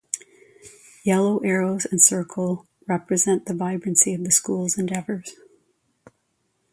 [1.03, 5.35] Yellow arrows and circle represent the vibrancy of the school's endeavours.